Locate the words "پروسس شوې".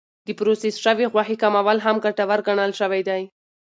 0.39-1.05